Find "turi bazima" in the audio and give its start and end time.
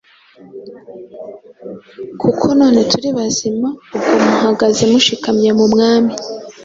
2.91-3.69